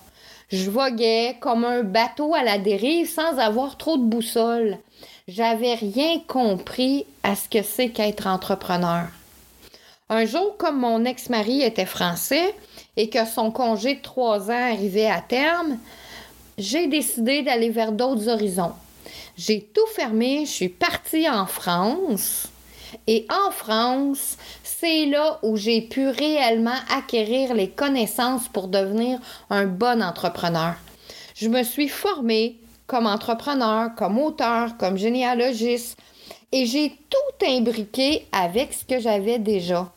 Je 0.48 0.70
voguais 0.70 1.38
comme 1.40 1.64
un 1.64 1.82
bateau 1.82 2.36
à 2.36 2.44
la 2.44 2.58
dérive 2.58 3.10
sans 3.10 3.36
avoir 3.38 3.76
trop 3.76 3.96
de 3.96 4.04
boussole. 4.04 4.78
J'avais 5.26 5.74
rien 5.74 6.20
compris 6.28 7.04
à 7.24 7.34
ce 7.34 7.48
que 7.48 7.64
c'est 7.64 7.88
qu'être 7.88 8.28
entrepreneur. 8.28 9.06
Un 10.08 10.24
jour, 10.24 10.56
comme 10.56 10.78
mon 10.78 11.04
ex-mari 11.04 11.62
était 11.62 11.84
français 11.84 12.54
et 12.96 13.08
que 13.08 13.24
son 13.24 13.50
congé 13.50 13.96
de 13.96 14.02
trois 14.02 14.52
ans 14.52 14.72
arrivait 14.72 15.10
à 15.10 15.20
terme, 15.20 15.78
j'ai 16.58 16.86
décidé 16.86 17.42
d'aller 17.42 17.70
vers 17.70 17.92
d'autres 17.92 18.28
horizons. 18.28 18.72
J'ai 19.36 19.60
tout 19.60 19.86
fermé, 19.94 20.46
je 20.46 20.50
suis 20.50 20.68
partie 20.68 21.28
en 21.28 21.46
France. 21.46 22.48
Et 23.06 23.26
en 23.28 23.50
France, 23.50 24.36
c'est 24.62 25.06
là 25.06 25.40
où 25.42 25.56
j'ai 25.56 25.82
pu 25.82 26.08
réellement 26.08 26.78
acquérir 26.90 27.54
les 27.54 27.68
connaissances 27.68 28.48
pour 28.48 28.68
devenir 28.68 29.18
un 29.50 29.66
bon 29.66 30.02
entrepreneur. 30.02 30.74
Je 31.34 31.48
me 31.48 31.64
suis 31.64 31.88
formée 31.88 32.56
comme 32.86 33.06
entrepreneur, 33.06 33.94
comme 33.96 34.18
auteur, 34.18 34.76
comme 34.76 34.96
généalogiste, 34.96 35.98
et 36.52 36.66
j'ai 36.66 36.90
tout 37.10 37.46
imbriqué 37.46 38.26
avec 38.30 38.72
ce 38.72 38.84
que 38.84 39.00
j'avais 39.00 39.38
déjà. 39.38 39.90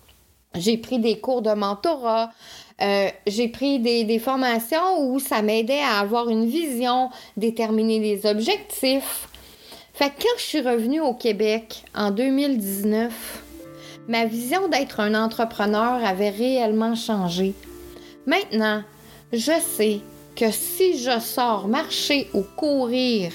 J'ai 0.55 0.77
pris 0.77 0.97
des 0.97 1.19
cours 1.19 1.43
de 1.43 1.51
mentorat, 1.51 2.31
euh, 2.81 3.09
j'ai 3.25 3.47
pris 3.47 3.79
des, 3.79 4.19
formations 4.19 5.09
où 5.09 5.19
ça 5.19 5.41
m'aidait 5.41 5.81
à 5.81 5.99
avoir 5.99 6.29
une 6.29 6.45
vision, 6.45 7.09
déterminer 7.35 7.99
les 7.99 8.29
objectifs. 8.29 9.27
Fait 9.93 10.09
que 10.09 10.21
quand 10.21 10.37
je 10.37 10.43
suis 10.43 10.61
revenue 10.61 11.01
au 11.01 11.13
Québec 11.13 11.83
en 11.95 12.11
2019, 12.11 13.43
ma 14.07 14.25
vision 14.25 14.67
d'être 14.67 14.99
un 14.99 15.15
entrepreneur 15.15 16.05
avait 16.05 16.29
réellement 16.29 16.93
changé. 16.93 17.53
Maintenant, 18.27 18.83
je 19.33 19.59
sais 19.59 20.01
que 20.35 20.51
si 20.51 20.99
je 20.99 21.19
sors 21.19 21.67
marcher 21.67 22.29
ou 22.35 22.43
courir, 22.55 23.31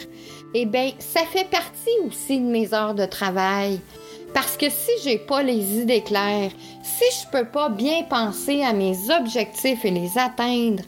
eh 0.55 0.66
bien, 0.66 0.92
ça 1.00 1.22
fait 1.22 1.48
partie 1.50 1.98
aussi 2.07 2.38
de 2.38 2.46
mes 2.46 2.72
heures 2.74 2.94
de 2.94 3.07
travail. 3.07 3.81
Parce 4.35 4.57
que 4.57 4.71
si 4.71 4.90
j'ai 5.05 5.18
pas 5.18 5.42
les 5.42 5.79
idées 5.79 6.03
claires, 6.03 6.51
si 6.83 7.05
je 7.21 7.29
peux 7.31 7.45
pas 7.45 7.68
bien 7.68 8.03
penser 8.05 8.62
à 8.62 8.73
mes 8.73 8.97
objectifs 9.11 9.85
et 9.85 9.90
les 9.90 10.16
atteindre, 10.16 10.83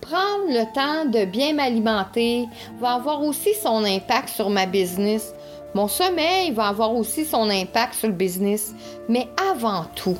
prendre 0.00 0.48
le 0.48 0.64
temps 0.74 1.04
de 1.04 1.26
bien 1.26 1.52
m'alimenter 1.52 2.48
va 2.80 2.94
avoir 2.94 3.22
aussi 3.22 3.54
son 3.54 3.84
impact 3.84 4.30
sur 4.30 4.48
ma 4.48 4.66
business. 4.66 5.34
Mon 5.74 5.86
sommeil 5.86 6.52
va 6.52 6.68
avoir 6.68 6.94
aussi 6.94 7.26
son 7.26 7.50
impact 7.50 7.94
sur 7.94 8.08
le 8.08 8.14
business. 8.14 8.74
Mais 9.08 9.28
avant 9.50 9.84
tout, 9.94 10.16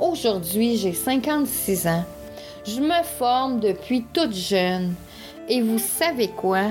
aujourd'hui, 0.00 0.78
j'ai 0.78 0.94
56 0.94 1.86
ans. 1.86 2.04
Je 2.66 2.80
me 2.80 3.02
forme 3.18 3.60
depuis 3.60 4.04
toute 4.14 4.34
jeune. 4.34 4.94
Et 5.48 5.60
vous 5.60 5.78
savez 5.78 6.28
quoi? 6.28 6.70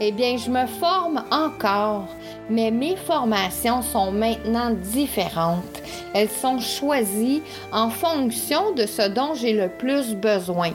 Eh 0.00 0.12
bien, 0.12 0.36
je 0.36 0.50
me 0.50 0.66
forme 0.66 1.24
encore 1.30 2.08
mais 2.50 2.70
mes 2.70 2.96
formations 2.96 3.82
sont 3.82 4.12
maintenant 4.12 4.70
différentes. 4.70 5.82
Elles 6.14 6.30
sont 6.30 6.58
choisies 6.58 7.42
en 7.72 7.90
fonction 7.90 8.72
de 8.74 8.86
ce 8.86 9.08
dont 9.08 9.34
j'ai 9.34 9.52
le 9.52 9.68
plus 9.68 10.14
besoin, 10.14 10.72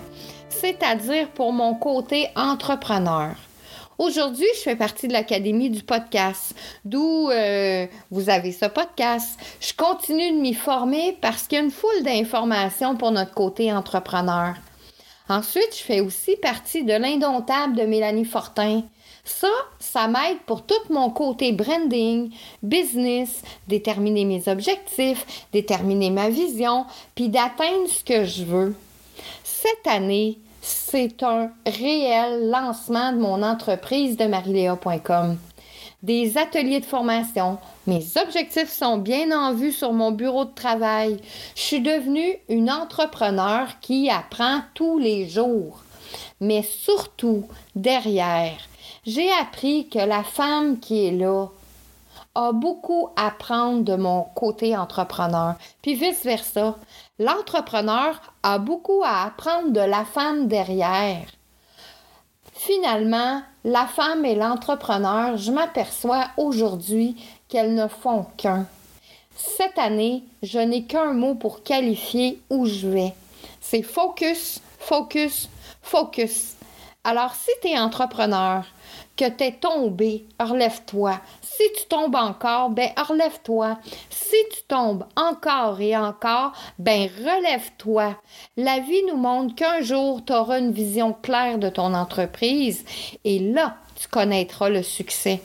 c'est-à-dire 0.49 1.29
pour 1.29 1.53
mon 1.53 1.75
côté 1.75 2.29
entrepreneur. 2.35 3.35
Aujourd'hui, 3.99 4.47
je 4.55 4.61
fais 4.61 4.75
partie 4.75 5.07
de 5.07 5.13
l'Académie 5.13 5.71
du 5.71 5.81
podcast, 5.81 6.55
d'où 6.85 7.29
euh, 7.31 7.87
vous 8.11 8.29
avez 8.29 8.51
ce 8.51 8.65
podcast. 8.65 9.39
Je 9.59 9.73
continue 9.73 10.33
de 10.33 10.37
m'y 10.37 10.53
former 10.53 11.17
parce 11.19 11.47
qu'il 11.47 11.57
y 11.57 11.61
a 11.61 11.63
une 11.63 11.71
foule 11.71 12.03
d'informations 12.03 12.95
pour 12.95 13.11
notre 13.11 13.33
côté 13.33 13.73
entrepreneur. 13.73 14.53
Ensuite, 15.29 15.75
je 15.75 15.83
fais 15.83 15.99
aussi 15.99 16.35
partie 16.37 16.83
de 16.83 16.93
l'Indomptable 16.93 17.75
de 17.75 17.83
Mélanie 17.83 18.23
Fortin. 18.23 18.83
Ça, 19.27 19.49
ça 19.77 20.07
m'aide 20.07 20.39
pour 20.45 20.65
tout 20.65 20.73
mon 20.89 21.09
côté 21.09 21.51
branding, 21.51 22.31
business, 22.63 23.41
déterminer 23.67 24.23
mes 24.23 24.47
objectifs, 24.47 25.45
déterminer 25.51 26.11
ma 26.11 26.29
vision, 26.29 26.85
puis 27.13 27.27
d'atteindre 27.27 27.89
ce 27.89 28.05
que 28.05 28.23
je 28.23 28.45
veux. 28.45 28.73
Cette 29.43 29.85
année, 29.85 30.39
c'est 30.61 31.23
un 31.23 31.51
réel 31.65 32.49
lancement 32.49 33.11
de 33.11 33.17
mon 33.17 33.43
entreprise 33.43 34.15
de 34.15 34.27
mariléa.com. 34.27 35.37
Des 36.03 36.37
ateliers 36.37 36.79
de 36.79 36.85
formation. 36.85 37.57
Mes 37.85 38.05
objectifs 38.23 38.71
sont 38.71 38.97
bien 38.97 39.37
en 39.37 39.53
vue 39.53 39.73
sur 39.73 39.91
mon 39.91 40.11
bureau 40.11 40.45
de 40.45 40.53
travail. 40.53 41.17
Je 41.53 41.61
suis 41.61 41.81
devenue 41.81 42.37
une 42.47 42.71
entrepreneur 42.71 43.67
qui 43.81 44.09
apprend 44.09 44.61
tous 44.73 44.97
les 44.99 45.27
jours. 45.27 45.83
Mais 46.39 46.63
surtout, 46.63 47.45
derrière, 47.75 48.57
j'ai 49.07 49.31
appris 49.31 49.87
que 49.87 49.99
la 49.99 50.21
femme 50.21 50.79
qui 50.79 51.07
est 51.07 51.11
là 51.11 51.47
a 52.35 52.51
beaucoup 52.51 53.09
à 53.15 53.27
apprendre 53.27 53.81
de 53.83 53.95
mon 53.95 54.23
côté 54.35 54.75
entrepreneur, 54.75 55.55
puis 55.81 55.95
vice-versa. 55.95 56.75
L'entrepreneur 57.17 58.21
a 58.43 58.59
beaucoup 58.59 59.01
à 59.03 59.23
apprendre 59.23 59.71
de 59.71 59.79
la 59.79 60.03
femme 60.03 60.47
derrière. 60.47 61.25
Finalement, 62.53 63.41
la 63.63 63.87
femme 63.87 64.25
et 64.25 64.35
l'entrepreneur, 64.35 65.37
je 65.37 65.51
m'aperçois 65.51 66.27
aujourd'hui 66.35 67.15
qu'elles 67.47 67.73
ne 67.73 67.87
font 67.87 68.25
qu'un. 68.35 68.67
Cette 69.35 69.79
année, 69.79 70.23
je 70.43 70.59
n'ai 70.59 70.83
qu'un 70.83 71.13
mot 71.13 71.33
pour 71.33 71.63
qualifier 71.63 72.41
où 72.49 72.65
je 72.65 72.87
vais. 72.87 73.13
C'est 73.61 73.83
focus, 73.83 74.59
focus, 74.79 75.49
focus. 75.81 76.55
Alors, 77.03 77.33
si 77.35 77.51
tu 77.61 77.69
es 77.69 77.79
entrepreneur, 77.79 78.65
que 79.17 79.27
tu 79.30 79.43
es 79.43 79.51
tombé, 79.53 80.25
relève-toi. 80.39 81.19
Si 81.41 81.63
tu 81.75 81.88
tombes 81.89 82.15
encore, 82.15 82.69
ben 82.69 82.89
relève-toi. 82.97 83.80
Si 84.10 84.36
tu 84.51 84.62
tombes 84.67 85.06
encore 85.15 85.82
et 85.82 85.97
encore, 85.97 86.53
ben 86.77 87.10
relève-toi. 87.25 88.15
La 88.56 88.80
vie 88.80 89.03
nous 89.10 89.17
montre 89.17 89.56
qu'un 89.56 89.82
jour, 89.82 90.23
tu 90.23 90.34
auras 90.34 90.60
une 90.60 90.71
vision 90.71 91.13
claire 91.13 91.58
de 91.58 91.69
ton 91.69 91.93
entreprise 91.95 92.86
et 93.25 93.39
là, 93.39 93.77
tu 93.99 94.08
connaîtras 94.08 94.69
le 94.69 94.84
succès. 94.84 95.41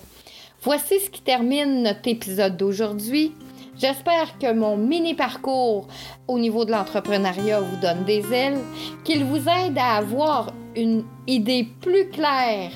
Voici 0.62 1.00
ce 1.00 1.10
qui 1.10 1.22
termine 1.22 1.82
notre 1.82 2.06
épisode 2.06 2.56
d'aujourd'hui. 2.56 3.32
J'espère 3.78 4.38
que 4.38 4.52
mon 4.52 4.76
mini 4.76 5.14
parcours 5.14 5.88
au 6.28 6.38
niveau 6.38 6.64
de 6.64 6.70
l'entrepreneuriat 6.70 7.60
vous 7.60 7.76
donne 7.76 8.04
des 8.04 8.32
ailes, 8.32 8.60
qu'il 9.02 9.24
vous 9.24 9.48
aide 9.48 9.78
à 9.78 9.96
avoir 9.96 10.52
une 10.76 11.04
idée 11.26 11.66
plus 11.80 12.08
claire 12.10 12.70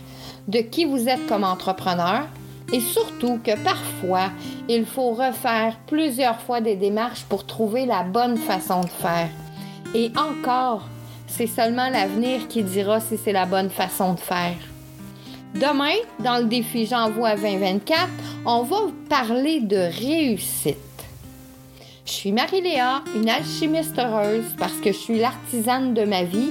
de 0.48 0.60
qui 0.60 0.84
vous 0.84 1.08
êtes 1.08 1.26
comme 1.26 1.44
entrepreneur 1.44 2.26
et 2.72 2.80
surtout 2.80 3.38
que 3.44 3.56
parfois, 3.62 4.30
il 4.68 4.84
faut 4.86 5.12
refaire 5.12 5.78
plusieurs 5.86 6.40
fois 6.40 6.60
des 6.60 6.76
démarches 6.76 7.24
pour 7.24 7.46
trouver 7.46 7.86
la 7.86 8.02
bonne 8.02 8.36
façon 8.36 8.80
de 8.80 8.88
faire. 8.88 9.30
Et 9.94 10.10
encore, 10.16 10.82
c'est 11.26 11.46
seulement 11.46 11.88
l'avenir 11.88 12.48
qui 12.48 12.62
dira 12.62 13.00
si 13.00 13.16
c'est 13.16 13.32
la 13.32 13.46
bonne 13.46 13.70
façon 13.70 14.14
de 14.14 14.20
faire. 14.20 14.56
Demain, 15.54 15.94
dans 16.18 16.38
le 16.38 16.44
défi 16.44 16.86
J'envoie 16.86 17.36
2024, 17.36 18.08
on 18.44 18.62
va 18.62 18.76
parler 19.08 19.60
de 19.60 19.76
réussite. 19.76 20.76
Je 22.04 22.12
suis 22.12 22.32
Marie-Léa, 22.32 23.02
une 23.14 23.28
alchimiste 23.28 23.98
heureuse 23.98 24.54
parce 24.58 24.74
que 24.74 24.92
je 24.92 24.98
suis 24.98 25.18
l'artisane 25.18 25.94
de 25.94 26.04
ma 26.04 26.24
vie, 26.24 26.50